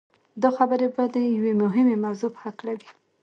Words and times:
دا 0.41 0.49
خبرې 0.57 0.87
به 0.95 1.03
د 1.15 1.17
يوې 1.35 1.53
مهمې 1.63 1.95
موضوع 2.03 2.29
په 2.35 2.39
هکله 2.45 2.71
وي. 2.79 2.89